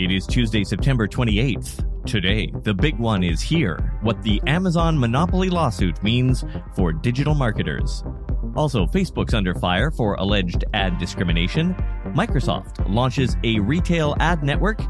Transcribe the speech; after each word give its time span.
It 0.00 0.10
is 0.10 0.26
Tuesday, 0.26 0.64
September 0.64 1.06
28th. 1.06 2.06
Today, 2.06 2.50
the 2.62 2.72
big 2.72 2.98
one 2.98 3.22
is 3.22 3.42
here 3.42 3.98
what 4.00 4.22
the 4.22 4.40
Amazon 4.46 4.98
monopoly 4.98 5.50
lawsuit 5.50 6.02
means 6.02 6.42
for 6.74 6.90
digital 6.90 7.34
marketers. 7.34 8.02
Also, 8.56 8.86
Facebook's 8.86 9.34
under 9.34 9.54
fire 9.54 9.90
for 9.90 10.14
alleged 10.14 10.64
ad 10.72 10.96
discrimination. 10.96 11.74
Microsoft 12.16 12.82
launches 12.88 13.36
a 13.44 13.60
retail 13.60 14.16
ad 14.20 14.42
network. 14.42 14.80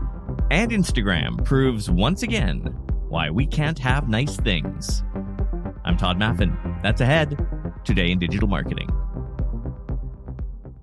And 0.53 0.71
Instagram 0.71 1.45
proves 1.45 1.91
once 1.91 2.23
again 2.23 2.61
why 3.09 3.31
we 3.31 3.49
can't 3.49 3.81
have 3.81 4.09
nice 4.09 4.37
things. 4.37 5.03
I'm 5.85 5.97
Tod 5.97 6.21
Maffin. 6.21 6.57
That's 6.85 7.01
ahead 7.01 7.37
today 7.85 8.13
in 8.13 8.21
digital 8.21 8.47
marketing. 8.47 8.89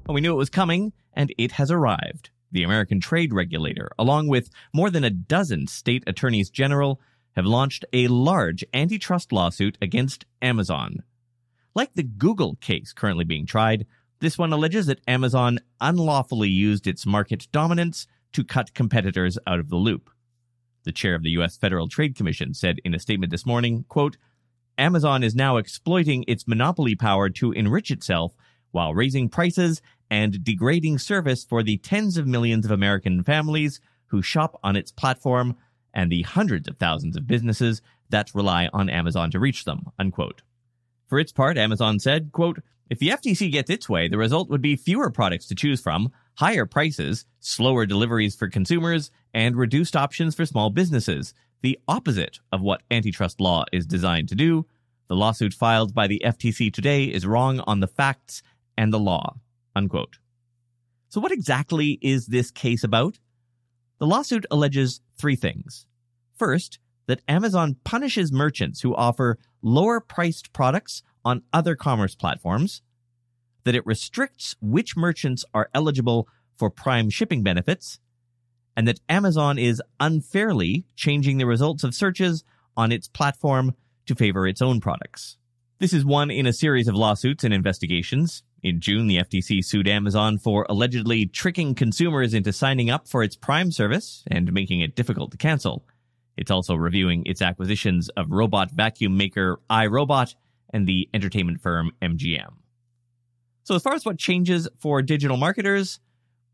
Well, 0.05 0.15
we 0.15 0.19
knew 0.19 0.33
it 0.33 0.37
was 0.37 0.49
coming, 0.49 0.91
and 1.13 1.33
it 1.37 1.53
has 1.53 1.71
arrived 1.71 2.31
the 2.51 2.63
American 2.63 2.99
trade 2.99 3.33
regulator, 3.33 3.89
along 3.97 4.27
with 4.27 4.49
more 4.73 4.89
than 4.89 5.03
a 5.03 5.09
dozen 5.09 5.67
state 5.67 6.03
attorneys 6.07 6.49
general, 6.49 7.01
have 7.35 7.45
launched 7.45 7.85
a 7.93 8.07
large 8.07 8.65
antitrust 8.73 9.31
lawsuit 9.31 9.77
against 9.81 10.25
Amazon. 10.41 11.03
Like 11.75 11.93
the 11.93 12.03
Google 12.03 12.55
case 12.55 12.93
currently 12.93 13.25
being 13.25 13.45
tried, 13.45 13.85
this 14.19 14.37
one 14.37 14.51
alleges 14.51 14.87
that 14.87 15.01
Amazon 15.07 15.59
unlawfully 15.79 16.49
used 16.49 16.87
its 16.87 17.05
market 17.05 17.47
dominance 17.51 18.07
to 18.33 18.43
cut 18.43 18.73
competitors 18.73 19.37
out 19.45 19.59
of 19.59 19.69
the 19.69 19.75
loop. 19.75 20.09
The 20.83 20.91
chair 20.91 21.13
of 21.13 21.21
the 21.21 21.31
U.S. 21.31 21.57
Federal 21.57 21.87
Trade 21.87 22.15
Commission 22.15 22.53
said 22.53 22.79
in 22.83 22.95
a 22.95 22.99
statement 22.99 23.31
this 23.31 23.45
morning, 23.45 23.85
quote, 23.87 24.17
Amazon 24.77 25.23
is 25.23 25.35
now 25.35 25.57
exploiting 25.57 26.23
its 26.27 26.47
monopoly 26.47 26.95
power 26.95 27.29
to 27.29 27.51
enrich 27.51 27.91
itself 27.91 28.33
while 28.71 28.93
raising 28.93 29.29
prices 29.29 29.81
and 30.09 30.43
degrading 30.43 30.97
service 30.97 31.43
for 31.43 31.63
the 31.63 31.77
tens 31.77 32.17
of 32.17 32.27
millions 32.27 32.65
of 32.65 32.71
American 32.71 33.23
families 33.23 33.79
who 34.07 34.21
shop 34.21 34.59
on 34.63 34.75
its 34.75 34.91
platform 34.91 35.55
and 35.93 36.11
the 36.11 36.21
hundreds 36.23 36.67
of 36.67 36.77
thousands 36.77 37.17
of 37.17 37.27
businesses 37.27 37.81
that 38.09 38.33
rely 38.33 38.69
on 38.73 38.89
Amazon 38.89 39.31
to 39.31 39.39
reach 39.39 39.65
them, 39.65 39.87
unquote. 39.99 40.41
For 41.07 41.19
its 41.19 41.31
part, 41.31 41.57
Amazon 41.57 41.99
said, 41.99 42.31
quote, 42.31 42.59
if 42.89 42.99
the 42.99 43.09
FTC 43.09 43.51
gets 43.51 43.69
its 43.69 43.89
way, 43.89 44.07
the 44.07 44.17
result 44.17 44.49
would 44.49 44.61
be 44.61 44.75
fewer 44.75 45.09
products 45.09 45.47
to 45.47 45.55
choose 45.55 45.81
from, 45.81 46.11
higher 46.35 46.65
prices, 46.65 47.25
slower 47.39 47.85
deliveries 47.85 48.35
for 48.35 48.47
consumers, 48.47 49.11
and 49.33 49.57
reduced 49.57 49.95
options 49.95 50.35
for 50.35 50.45
small 50.45 50.69
businesses, 50.69 51.33
the 51.61 51.79
opposite 51.87 52.39
of 52.51 52.61
what 52.61 52.83
antitrust 52.91 53.41
law 53.41 53.65
is 53.73 53.85
designed 53.85 54.29
to 54.29 54.35
do. 54.35 54.65
The 55.09 55.15
lawsuit 55.15 55.53
filed 55.53 55.93
by 55.93 56.07
the 56.07 56.21
FTC 56.23 56.71
today 56.71 57.05
is 57.05 57.25
wrong 57.25 57.61
on 57.61 57.79
the 57.79 57.87
facts 57.87 58.41
and 58.77 58.93
the 58.93 58.99
law. 58.99 59.35
Unquote. 59.75 60.17
So, 61.09 61.21
what 61.21 61.31
exactly 61.31 61.99
is 62.01 62.27
this 62.27 62.51
case 62.51 62.83
about? 62.83 63.19
The 63.99 64.07
lawsuit 64.07 64.45
alleges 64.51 65.01
three 65.17 65.35
things. 65.35 65.85
First, 66.35 66.79
that 67.07 67.21
Amazon 67.27 67.77
punishes 67.83 68.31
merchants 68.31 68.81
who 68.81 68.95
offer 68.95 69.39
lower 69.61 69.99
priced 69.99 70.53
products 70.53 71.01
on 71.25 71.43
other 71.51 71.75
commerce 71.75 72.15
platforms, 72.15 72.81
that 73.63 73.75
it 73.75 73.85
restricts 73.85 74.55
which 74.61 74.95
merchants 74.95 75.43
are 75.53 75.69
eligible 75.73 76.27
for 76.57 76.69
prime 76.69 77.09
shipping 77.09 77.43
benefits, 77.43 77.99
and 78.75 78.87
that 78.87 78.99
Amazon 79.09 79.57
is 79.57 79.81
unfairly 79.99 80.85
changing 80.95 81.37
the 81.37 81.45
results 81.45 81.83
of 81.83 81.95
searches 81.95 82.43
on 82.75 82.91
its 82.91 83.07
platform 83.07 83.73
to 84.05 84.15
favor 84.15 84.47
its 84.47 84.61
own 84.61 84.79
products. 84.79 85.37
This 85.79 85.93
is 85.93 86.05
one 86.05 86.31
in 86.31 86.45
a 86.45 86.53
series 86.53 86.87
of 86.87 86.95
lawsuits 86.95 87.43
and 87.43 87.53
investigations. 87.53 88.43
In 88.67 88.81
June, 88.81 89.07
the 89.07 89.19
FTC 89.19 89.63
sued 89.63 89.87
Amazon 89.87 90.37
for 90.37 90.65
allegedly 90.67 91.25
tricking 91.25 91.73
consumers 91.73 92.33
into 92.33 92.51
signing 92.51 92.89
up 92.89 93.07
for 93.07 93.23
its 93.23 93.37
Prime 93.37 93.71
service 93.71 94.25
and 94.27 94.51
making 94.51 94.81
it 94.81 94.93
difficult 94.93 95.31
to 95.31 95.37
cancel. 95.37 95.85
It's 96.35 96.51
also 96.51 96.75
reviewing 96.75 97.25
its 97.25 97.41
acquisitions 97.41 98.09
of 98.17 98.29
robot 98.29 98.71
vacuum 98.71 99.15
maker 99.15 99.61
iRobot 99.69 100.35
and 100.73 100.85
the 100.85 101.07
entertainment 101.13 101.61
firm 101.61 101.91
MGM. 102.01 102.55
So, 103.63 103.73
as 103.73 103.83
far 103.83 103.93
as 103.93 104.03
what 104.03 104.17
changes 104.17 104.67
for 104.77 105.01
digital 105.01 105.37
marketers, 105.37 106.01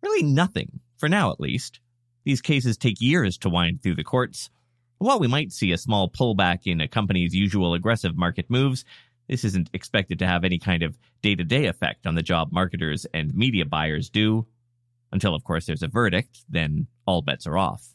really 0.04 0.22
nothing, 0.22 0.82
for 0.98 1.10
now 1.10 1.32
at 1.32 1.40
least. 1.40 1.80
These 2.26 2.42
cases 2.42 2.78
take 2.78 3.02
years 3.02 3.40
to 3.40 3.50
wind 3.50 3.82
through 3.82 3.96
the 3.96 4.04
courts. 4.04 4.52
While 5.00 5.20
we 5.20 5.28
might 5.28 5.52
see 5.52 5.72
a 5.72 5.80
small 5.80 6.12
pullback 6.12 6.68
in 6.68 6.80
a 6.80 6.88
company's 6.88 7.34
usual 7.34 7.74
aggressive 7.74 8.16
market 8.16 8.52
moves, 8.52 8.86
this 9.28 9.44
isn't 9.44 9.70
expected 9.74 10.20
to 10.20 10.28
have 10.28 10.44
any 10.44 10.60
kind 10.60 10.84
of 10.84 10.98
day 11.22 11.36
to 11.36 11.44
day 11.44 11.66
effect 11.66 12.06
on 12.06 12.16
the 12.16 12.22
job 12.22 12.52
marketers 12.52 13.06
and 13.14 13.34
media 13.34 13.66
buyers 13.66 14.10
do. 14.10 14.46
Until, 15.12 15.36
of 15.36 15.44
course, 15.44 15.66
there's 15.66 15.84
a 15.84 15.88
verdict, 15.88 16.40
then 16.50 16.88
all 17.06 17.22
bets 17.22 17.46
are 17.46 17.58
off. 17.58 17.94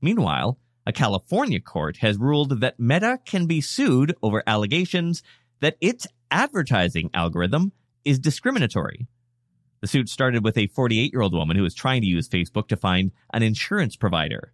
Meanwhile, 0.00 0.58
a 0.86 0.92
California 0.92 1.60
court 1.60 1.98
has 1.98 2.16
ruled 2.16 2.60
that 2.60 2.80
Meta 2.80 3.18
can 3.26 3.46
be 3.46 3.60
sued 3.60 4.16
over 4.22 4.42
allegations 4.46 5.22
that 5.60 5.76
its 5.80 6.06
advertising 6.30 7.10
algorithm 7.12 7.72
is 8.04 8.18
discriminatory. 8.18 9.06
The 9.80 9.86
suit 9.86 10.08
started 10.08 10.44
with 10.44 10.58
a 10.58 10.66
48 10.68 11.12
year 11.12 11.22
old 11.22 11.34
woman 11.34 11.56
who 11.56 11.62
was 11.62 11.74
trying 11.74 12.02
to 12.02 12.06
use 12.06 12.28
Facebook 12.28 12.68
to 12.68 12.76
find 12.76 13.12
an 13.32 13.42
insurance 13.42 13.96
provider. 13.96 14.52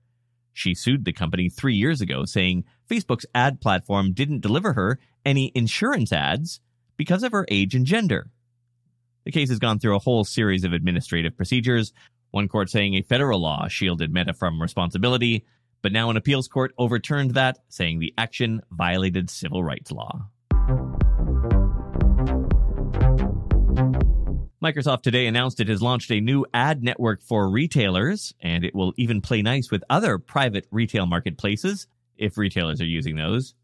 She 0.57 0.75
sued 0.75 1.05
the 1.05 1.13
company 1.13 1.51
three 1.51 1.75
years 1.75 2.01
ago, 2.01 2.25
saying 2.25 2.65
Facebook's 2.89 3.27
ad 3.35 3.61
platform 3.61 4.15
didn't 4.15 4.41
deliver 4.41 4.73
her 4.73 4.99
any 5.23 5.53
insurance 5.55 6.15
ads 6.15 6.61
because 6.97 7.23
of 7.23 7.33
her 7.33 7.47
age 7.51 7.75
and 7.75 7.85
gender. 7.85 8.31
The 9.27 9.33
case 9.33 9.51
has 9.51 9.59
gone 9.59 9.79
through 9.79 9.97
a 9.97 10.01
whole 10.01 10.25
series 10.25 10.65
of 10.65 10.73
administrative 10.73 11.37
procedures, 11.37 11.93
one 12.31 12.49
court 12.49 12.71
saying 12.71 12.95
a 12.95 13.03
federal 13.03 13.39
law 13.39 13.69
shielded 13.69 14.11
Meta 14.11 14.33
from 14.33 14.63
responsibility, 14.63 15.45
but 15.83 15.93
now 15.93 16.09
an 16.09 16.17
appeals 16.17 16.49
court 16.49 16.73
overturned 16.79 17.33
that, 17.33 17.59
saying 17.69 17.99
the 17.99 18.15
action 18.17 18.63
violated 18.71 19.29
civil 19.29 19.63
rights 19.63 19.93
law. 19.93 20.31
Microsoft 24.67 25.03
today 25.03 25.29
announced 25.29 25.61
it 25.61 25.69
has 25.69 25.81
launched 25.81 26.11
a 26.11 26.21
new 26.21 26.45
ad 26.53 26.83
network 26.83 27.23
for 27.23 27.49
retailers, 27.49 28.35
and 28.41 28.65
it 28.65 28.75
will 28.75 28.93
even 28.97 29.21
play 29.21 29.41
nice 29.41 29.71
with 29.71 29.85
other 29.89 30.19
private 30.19 30.67
retail 30.73 31.07
marketplaces 31.07 31.87
if 32.17 32.37
retailers 32.37 32.81
are 32.81 32.87
using 32.87 33.15
those. 33.15 33.55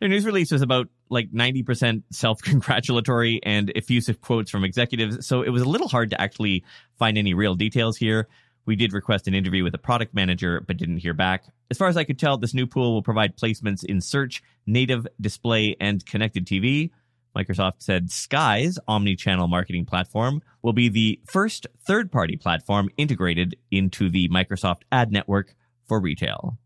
Their 0.00 0.08
news 0.08 0.26
release 0.26 0.50
was 0.50 0.60
about 0.60 0.88
like 1.08 1.30
90% 1.30 2.02
self 2.10 2.42
congratulatory 2.42 3.38
and 3.44 3.70
effusive 3.76 4.20
quotes 4.20 4.50
from 4.50 4.64
executives, 4.64 5.24
so 5.24 5.42
it 5.42 5.50
was 5.50 5.62
a 5.62 5.68
little 5.68 5.86
hard 5.86 6.10
to 6.10 6.20
actually 6.20 6.64
find 6.98 7.16
any 7.16 7.32
real 7.32 7.54
details 7.54 7.96
here. 7.96 8.26
We 8.66 8.74
did 8.74 8.92
request 8.92 9.28
an 9.28 9.34
interview 9.34 9.62
with 9.62 9.74
a 9.76 9.78
product 9.78 10.14
manager, 10.14 10.60
but 10.66 10.78
didn't 10.78 10.98
hear 10.98 11.14
back. 11.14 11.44
As 11.70 11.78
far 11.78 11.86
as 11.86 11.96
I 11.96 12.02
could 12.02 12.18
tell, 12.18 12.38
this 12.38 12.54
new 12.54 12.66
pool 12.66 12.92
will 12.92 13.02
provide 13.04 13.36
placements 13.36 13.84
in 13.84 14.00
search, 14.00 14.42
native 14.66 15.06
display, 15.20 15.76
and 15.78 16.04
connected 16.04 16.44
TV. 16.44 16.90
Microsoft 17.36 17.74
said 17.78 18.08
Skai's 18.08 18.78
omni-channel 18.86 19.48
marketing 19.48 19.84
platform 19.84 20.42
will 20.62 20.72
be 20.72 20.88
the 20.88 21.20
first 21.26 21.66
third-party 21.86 22.36
platform 22.36 22.88
integrated 22.96 23.56
into 23.70 24.08
the 24.08 24.28
Microsoft 24.28 24.82
Ad 24.92 25.12
Network 25.12 25.54
for 25.86 26.00
retail. 26.00 26.58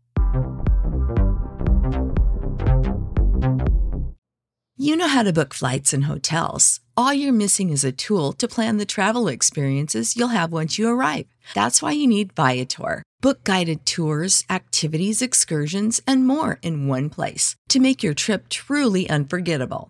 You 4.81 4.95
know 4.95 5.09
how 5.09 5.23
to 5.23 5.33
book 5.33 5.53
flights 5.53 5.91
and 5.91 6.05
hotels. 6.05 6.79
All 6.95 7.13
you're 7.13 7.33
missing 7.33 7.69
is 7.69 7.83
a 7.83 7.91
tool 7.91 8.31
to 8.33 8.47
plan 8.47 8.77
the 8.77 8.85
travel 8.85 9.27
experiences 9.27 10.15
you'll 10.15 10.29
have 10.29 10.53
once 10.53 10.77
you 10.77 10.87
arrive. 10.87 11.25
That's 11.53 11.81
why 11.81 11.91
you 11.91 12.07
need 12.07 12.31
Viator. 12.33 13.03
Book 13.21 13.43
guided 13.43 13.85
tours, 13.85 14.45
activities, 14.49 15.21
excursions, 15.21 16.01
and 16.07 16.25
more 16.25 16.59
in 16.61 16.87
one 16.87 17.09
place 17.09 17.55
to 17.67 17.81
make 17.81 18.01
your 18.01 18.13
trip 18.13 18.47
truly 18.47 19.09
unforgettable. 19.09 19.89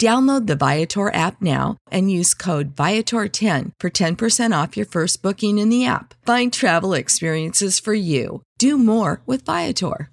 Download 0.00 0.46
the 0.46 0.56
Viator 0.56 1.12
app 1.14 1.40
now 1.40 1.76
and 1.90 2.10
use 2.10 2.34
code 2.34 2.74
Viator10 2.74 3.72
for 3.78 3.90
10% 3.90 4.62
off 4.62 4.76
your 4.76 4.86
first 4.86 5.22
booking 5.22 5.58
in 5.58 5.68
the 5.68 5.86
app. 5.86 6.14
Find 6.26 6.52
travel 6.52 6.94
experiences 6.94 7.78
for 7.78 7.94
you. 7.94 8.42
Do 8.58 8.76
more 8.76 9.22
with 9.26 9.44
Viator. 9.44 10.10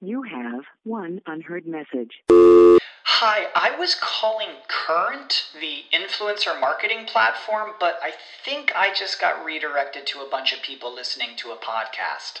You 0.00 0.22
have 0.22 0.64
one 0.84 1.20
unheard 1.26 1.66
message. 1.66 2.22
Hi, 2.30 3.48
I 3.54 3.76
was 3.78 3.94
calling 4.00 4.48
Current, 4.66 5.48
the 5.60 5.82
influencer 5.92 6.58
marketing 6.58 7.04
platform, 7.04 7.72
but 7.78 7.98
I 8.02 8.12
think 8.42 8.72
I 8.74 8.94
just 8.94 9.20
got 9.20 9.44
redirected 9.44 10.06
to 10.06 10.20
a 10.20 10.30
bunch 10.30 10.54
of 10.54 10.62
people 10.62 10.94
listening 10.94 11.36
to 11.36 11.50
a 11.50 11.56
podcast. 11.56 12.40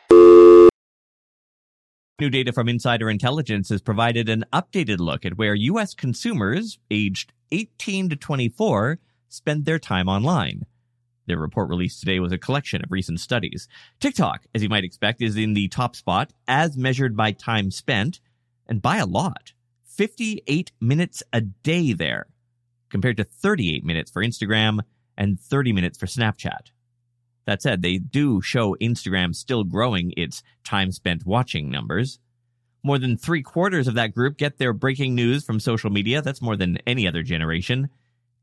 New 2.21 2.29
data 2.29 2.53
from 2.53 2.69
Insider 2.69 3.09
Intelligence 3.09 3.69
has 3.69 3.81
provided 3.81 4.29
an 4.29 4.45
updated 4.53 4.99
look 4.99 5.25
at 5.25 5.39
where 5.39 5.55
U.S. 5.55 5.95
consumers 5.95 6.77
aged 6.91 7.33
18 7.51 8.09
to 8.09 8.15
24 8.15 8.99
spend 9.27 9.65
their 9.65 9.79
time 9.79 10.07
online. 10.07 10.67
Their 11.25 11.39
report 11.39 11.69
released 11.69 11.99
today 11.99 12.19
was 12.19 12.31
a 12.31 12.37
collection 12.37 12.83
of 12.83 12.91
recent 12.91 13.21
studies. 13.21 13.67
TikTok, 13.99 14.45
as 14.53 14.61
you 14.61 14.69
might 14.69 14.83
expect, 14.83 15.23
is 15.23 15.35
in 15.35 15.55
the 15.55 15.67
top 15.69 15.95
spot 15.95 16.31
as 16.47 16.77
measured 16.77 17.17
by 17.17 17.31
time 17.31 17.71
spent, 17.71 18.19
and 18.67 18.83
by 18.83 18.97
a 18.97 19.07
lot 19.07 19.53
58 19.83 20.73
minutes 20.79 21.23
a 21.33 21.41
day 21.41 21.91
there, 21.91 22.27
compared 22.91 23.17
to 23.17 23.23
38 23.23 23.83
minutes 23.83 24.11
for 24.11 24.23
Instagram 24.23 24.81
and 25.17 25.39
30 25.39 25.73
minutes 25.73 25.97
for 25.97 26.05
Snapchat. 26.05 26.69
That 27.45 27.61
said, 27.61 27.81
they 27.81 27.97
do 27.97 28.41
show 28.41 28.75
Instagram 28.81 29.35
still 29.35 29.63
growing 29.63 30.13
its 30.15 30.43
time 30.63 30.91
spent 30.91 31.25
watching 31.25 31.69
numbers. 31.69 32.19
More 32.83 32.97
than 32.97 33.17
three 33.17 33.41
quarters 33.43 33.87
of 33.87 33.95
that 33.95 34.13
group 34.13 34.37
get 34.37 34.57
their 34.57 34.73
breaking 34.73 35.15
news 35.15 35.43
from 35.43 35.59
social 35.59 35.89
media. 35.89 36.21
That's 36.21 36.41
more 36.41 36.55
than 36.55 36.79
any 36.87 37.07
other 37.07 37.23
generation. 37.23 37.89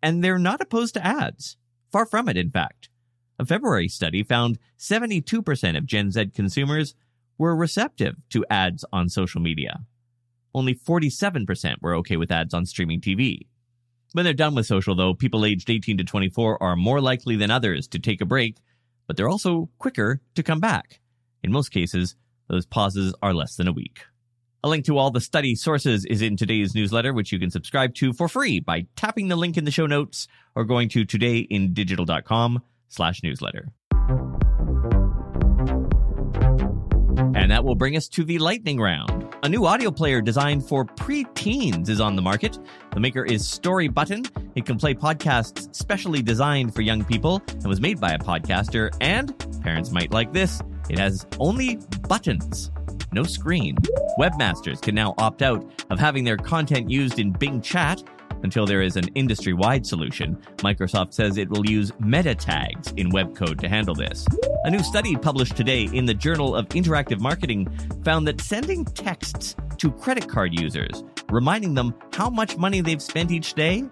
And 0.02 0.22
they're 0.22 0.38
not 0.38 0.60
opposed 0.60 0.94
to 0.94 1.04
ads. 1.04 1.56
Far 1.90 2.06
from 2.06 2.28
it, 2.28 2.36
in 2.36 2.50
fact. 2.50 2.88
A 3.38 3.46
February 3.46 3.88
study 3.88 4.22
found 4.22 4.58
72% 4.78 5.76
of 5.76 5.86
Gen 5.86 6.10
Z 6.10 6.30
consumers 6.34 6.94
were 7.36 7.54
receptive 7.54 8.16
to 8.30 8.44
ads 8.50 8.84
on 8.92 9.08
social 9.08 9.40
media. 9.40 9.80
Only 10.54 10.74
47% 10.74 11.76
were 11.80 11.94
okay 11.96 12.16
with 12.16 12.32
ads 12.32 12.52
on 12.52 12.66
streaming 12.66 13.00
TV. 13.00 13.46
When 14.12 14.24
they're 14.24 14.34
done 14.34 14.54
with 14.54 14.66
social, 14.66 14.94
though, 14.94 15.14
people 15.14 15.44
aged 15.44 15.70
18 15.70 15.98
to 15.98 16.04
24 16.04 16.62
are 16.62 16.76
more 16.76 17.00
likely 17.00 17.36
than 17.36 17.50
others 17.50 17.86
to 17.88 17.98
take 17.98 18.20
a 18.20 18.26
break 18.26 18.56
but 19.08 19.16
they're 19.16 19.28
also 19.28 19.68
quicker 19.78 20.20
to 20.36 20.44
come 20.44 20.60
back. 20.60 21.00
In 21.42 21.50
most 21.50 21.70
cases, 21.70 22.14
those 22.48 22.66
pauses 22.66 23.12
are 23.20 23.34
less 23.34 23.56
than 23.56 23.66
a 23.66 23.72
week. 23.72 24.02
A 24.62 24.68
link 24.68 24.84
to 24.86 24.98
all 24.98 25.10
the 25.10 25.20
study 25.20 25.54
sources 25.54 26.04
is 26.04 26.20
in 26.20 26.36
today's 26.36 26.74
newsletter, 26.74 27.12
which 27.12 27.32
you 27.32 27.38
can 27.38 27.50
subscribe 27.50 27.94
to 27.96 28.12
for 28.12 28.28
free 28.28 28.60
by 28.60 28.86
tapping 28.96 29.28
the 29.28 29.36
link 29.36 29.56
in 29.56 29.64
the 29.64 29.70
show 29.70 29.86
notes 29.86 30.28
or 30.54 30.64
going 30.64 30.88
to 30.90 31.04
todayindigital.com 31.04 32.62
slash 32.88 33.22
newsletter. 33.22 33.72
And 37.34 37.50
that 37.52 37.64
will 37.64 37.76
bring 37.76 37.96
us 37.96 38.08
to 38.08 38.24
the 38.24 38.38
lightning 38.38 38.80
round. 38.80 39.32
A 39.44 39.48
new 39.48 39.64
audio 39.64 39.92
player 39.92 40.20
designed 40.20 40.66
for 40.66 40.84
pre-teens 40.84 41.88
is 41.88 42.00
on 42.00 42.16
the 42.16 42.22
market. 42.22 42.58
The 42.92 43.00
maker 43.00 43.24
is 43.24 43.48
Story 43.48 43.86
Button. 43.86 44.24
It 44.58 44.66
can 44.66 44.76
play 44.76 44.92
podcasts 44.92 45.72
specially 45.72 46.20
designed 46.20 46.74
for 46.74 46.82
young 46.82 47.04
people 47.04 47.40
and 47.48 47.68
was 47.68 47.80
made 47.80 48.00
by 48.00 48.10
a 48.10 48.18
podcaster. 48.18 48.90
And 49.00 49.32
parents 49.62 49.92
might 49.92 50.10
like 50.10 50.32
this. 50.32 50.60
It 50.90 50.98
has 50.98 51.24
only 51.38 51.78
buttons, 52.08 52.72
no 53.12 53.22
screen. 53.22 53.76
Webmasters 54.18 54.82
can 54.82 54.96
now 54.96 55.14
opt 55.18 55.42
out 55.42 55.64
of 55.90 56.00
having 56.00 56.24
their 56.24 56.36
content 56.36 56.90
used 56.90 57.20
in 57.20 57.30
Bing 57.30 57.60
Chat 57.60 58.02
until 58.42 58.66
there 58.66 58.82
is 58.82 58.96
an 58.96 59.06
industry 59.14 59.52
wide 59.52 59.86
solution. 59.86 60.36
Microsoft 60.56 61.14
says 61.14 61.36
it 61.36 61.48
will 61.50 61.64
use 61.64 61.92
meta 62.00 62.34
tags 62.34 62.92
in 62.96 63.10
web 63.10 63.36
code 63.36 63.60
to 63.60 63.68
handle 63.68 63.94
this. 63.94 64.26
A 64.64 64.70
new 64.70 64.82
study 64.82 65.14
published 65.14 65.56
today 65.56 65.88
in 65.92 66.04
the 66.04 66.14
Journal 66.14 66.56
of 66.56 66.68
Interactive 66.70 67.20
Marketing 67.20 67.68
found 68.02 68.26
that 68.26 68.40
sending 68.40 68.84
texts 68.84 69.54
to 69.78 69.92
credit 69.92 70.28
card 70.28 70.58
users, 70.58 71.04
reminding 71.30 71.74
them 71.74 71.94
how 72.12 72.28
much 72.28 72.56
money 72.56 72.80
they've 72.80 73.02
spent 73.02 73.30
each 73.30 73.54
day, 73.54 73.84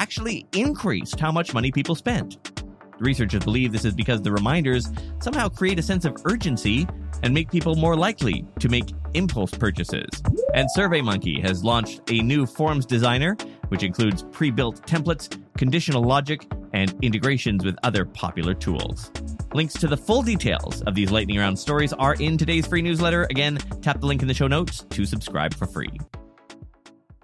actually 0.00 0.46
increased 0.54 1.20
how 1.20 1.30
much 1.30 1.52
money 1.52 1.70
people 1.70 1.94
spent. 1.94 2.52
Researchers 3.00 3.44
believe 3.44 3.70
this 3.70 3.84
is 3.84 3.94
because 3.94 4.22
the 4.22 4.32
reminders 4.32 4.90
somehow 5.20 5.46
create 5.46 5.78
a 5.78 5.82
sense 5.82 6.06
of 6.06 6.16
urgency 6.24 6.88
and 7.22 7.34
make 7.34 7.50
people 7.50 7.74
more 7.74 7.96
likely 7.96 8.46
to 8.60 8.70
make 8.70 8.94
impulse 9.12 9.50
purchases. 9.50 10.08
And 10.54 10.68
SurveyMonkey 10.74 11.42
has 11.42 11.62
launched 11.62 12.00
a 12.10 12.22
new 12.22 12.46
forms 12.46 12.86
designer, 12.86 13.36
which 13.68 13.82
includes 13.82 14.24
pre 14.32 14.50
built 14.50 14.86
templates, 14.86 15.38
conditional 15.58 16.02
logic, 16.02 16.46
and 16.72 16.94
integrations 17.02 17.62
with 17.62 17.76
other 17.82 18.06
popular 18.06 18.54
tools. 18.54 19.10
Links 19.52 19.74
to 19.74 19.86
the 19.86 19.96
full 19.96 20.22
details 20.22 20.80
of 20.82 20.94
these 20.94 21.10
lightning 21.10 21.38
round 21.38 21.58
stories 21.58 21.92
are 21.92 22.14
in 22.14 22.38
today's 22.38 22.66
free 22.66 22.80
newsletter. 22.80 23.24
Again, 23.24 23.58
tap 23.82 24.00
the 24.00 24.06
link 24.06 24.22
in 24.22 24.28
the 24.28 24.34
show 24.34 24.46
notes 24.46 24.86
to 24.90 25.04
subscribe 25.04 25.52
for 25.52 25.66
free. 25.66 25.98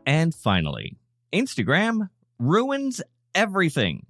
And 0.05 0.35
finally, 0.35 0.97
Instagram 1.33 2.09
ruins 2.39 3.03
everything. 3.35 4.07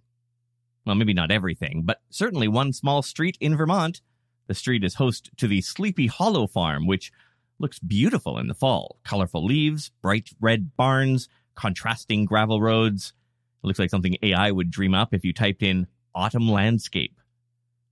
Well, 0.84 0.94
maybe 0.94 1.14
not 1.14 1.30
everything, 1.30 1.82
but 1.84 2.00
certainly 2.10 2.48
one 2.48 2.72
small 2.72 3.02
street 3.02 3.36
in 3.40 3.56
Vermont. 3.56 4.00
The 4.46 4.54
street 4.54 4.84
is 4.84 4.94
host 4.94 5.30
to 5.38 5.48
the 5.48 5.60
Sleepy 5.60 6.06
Hollow 6.06 6.46
Farm, 6.46 6.86
which 6.86 7.12
looks 7.58 7.78
beautiful 7.78 8.38
in 8.38 8.46
the 8.46 8.54
fall. 8.54 8.98
Colorful 9.04 9.44
leaves, 9.44 9.90
bright 10.02 10.30
red 10.40 10.76
barns, 10.76 11.28
contrasting 11.56 12.24
gravel 12.24 12.60
roads. 12.60 13.12
It 13.62 13.66
looks 13.66 13.78
like 13.78 13.90
something 13.90 14.16
AI 14.22 14.52
would 14.52 14.70
dream 14.70 14.94
up 14.94 15.12
if 15.12 15.24
you 15.24 15.32
typed 15.32 15.62
in 15.62 15.86
autumn 16.14 16.48
landscape. 16.48 17.18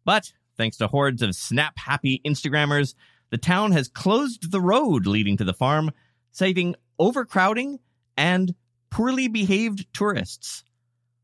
But 0.05 0.33
thanks 0.57 0.77
to 0.77 0.87
hordes 0.87 1.23
of 1.23 1.35
snap 1.35 1.79
happy 1.79 2.21
Instagrammers, 2.25 2.95
the 3.31 3.39
town 3.39 3.73
has 3.73 3.89
closed 3.89 4.53
the 4.53 4.61
road 4.61 5.07
leading 5.07 5.37
to 5.39 5.45
the 5.45 5.55
farm, 5.55 5.91
citing 6.31 6.77
overcrowding 6.99 7.81
and 8.17 8.55
poorly 8.95 9.27
behaved 9.27 9.93
tourists. 9.93 10.63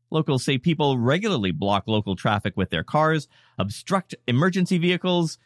Locals 0.09 0.43
say 0.43 0.57
people 0.57 0.97
regularly 0.97 1.51
block 1.51 1.85
local 1.87 2.17
traffic 2.17 2.57
with 2.57 2.69
their 2.69 2.83
cars, 2.83 3.29
obstruct 3.57 4.13
emergency 4.27 4.77
vehicles, 4.77 5.37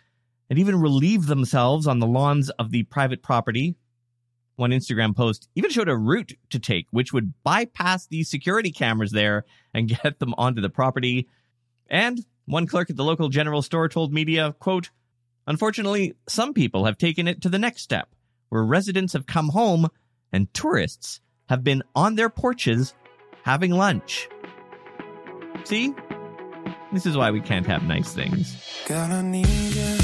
and 0.49 0.57
even 0.57 0.81
relieve 0.81 1.27
themselves 1.27 1.85
on 1.85 1.99
the 1.99 2.07
lawns 2.07 2.49
of 2.49 2.71
the 2.71 2.81
private 2.81 3.21
property. 3.21 3.75
One 4.55 4.71
Instagram 4.71 5.15
post 5.15 5.49
even 5.53 5.69
showed 5.69 5.87
a 5.87 5.95
route 5.95 6.33
to 6.49 6.57
take, 6.57 6.87
which 6.89 7.13
would 7.13 7.35
bypass 7.43 8.07
the 8.07 8.23
security 8.23 8.71
cameras 8.71 9.11
there 9.11 9.45
and 9.71 9.87
get 10.03 10.17
them 10.17 10.33
onto 10.35 10.63
the 10.63 10.69
property. 10.69 11.27
And 11.91 12.25
one 12.45 12.65
clerk 12.65 12.89
at 12.89 12.95
the 12.95 13.03
local 13.03 13.29
general 13.29 13.61
store 13.61 13.87
told 13.87 14.11
media, 14.11 14.55
quote, 14.57 14.89
Unfortunately, 15.45 16.15
some 16.27 16.55
people 16.55 16.85
have 16.85 16.97
taken 16.97 17.27
it 17.27 17.39
to 17.43 17.49
the 17.49 17.59
next 17.59 17.83
step, 17.83 18.15
where 18.49 18.63
residents 18.63 19.13
have 19.13 19.27
come 19.27 19.49
home 19.49 19.89
and 20.33 20.51
tourists 20.55 21.19
have 21.47 21.63
been 21.63 21.83
on 21.95 22.15
their 22.15 22.29
porches 22.29 22.93
having 23.43 23.71
lunch. 23.71 24.27
See? 25.63 25.93
This 26.91 27.05
is 27.05 27.17
why 27.17 27.31
we 27.31 27.41
can't 27.41 27.65
have 27.67 27.83
nice 27.83 28.13
things. 28.13 28.55
Girl, 28.87 29.11
I 29.11 29.21
need 29.21 29.47
you. 29.47 29.97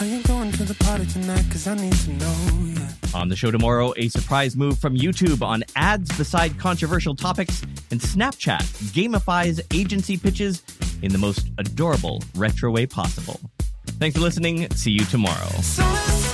Are 0.00 0.06
you 0.06 0.22
going 0.24 0.50
to 0.52 0.64
the 0.64 0.74
party 0.74 1.06
tonight? 1.06 1.44
Cause 1.50 1.66
I 1.66 1.74
need 1.76 1.92
to 1.92 2.10
know 2.12 2.48
you. 2.62 2.74
On 3.14 3.28
the 3.28 3.36
show 3.36 3.52
tomorrow, 3.52 3.94
a 3.96 4.08
surprise 4.08 4.56
move 4.56 4.78
from 4.78 4.96
YouTube 4.96 5.40
on 5.40 5.62
ads 5.76 6.16
beside 6.18 6.58
controversial 6.58 7.14
topics, 7.14 7.62
and 7.92 8.00
Snapchat 8.00 8.62
gamifies 8.92 9.60
agency 9.72 10.16
pitches 10.16 10.64
in 11.02 11.12
the 11.12 11.18
most 11.18 11.46
adorable 11.58 12.24
retro 12.34 12.72
way 12.72 12.86
possible. 12.86 13.38
Thanks 14.00 14.16
for 14.16 14.22
listening. 14.22 14.68
See 14.70 14.90
you 14.90 15.04
tomorrow. 15.04 15.48
You 15.52 16.33